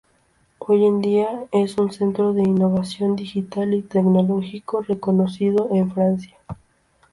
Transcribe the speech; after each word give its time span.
Hoy 0.57 0.85
en 0.87 0.99
día, 0.99 1.45
es 1.51 1.77
un 1.77 1.91
centro 1.91 2.33
de 2.33 2.41
innovación 2.41 3.15
digital 3.15 3.75
y 3.75 3.83
tecnológico 3.83 4.81
reconocido 4.81 5.67
en 5.73 5.91
Francia. 5.91 6.35